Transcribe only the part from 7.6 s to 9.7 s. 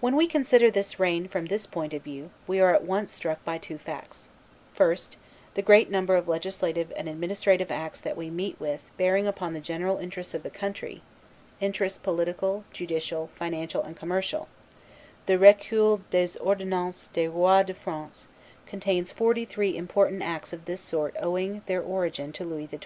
acts that we meet with bearing upon the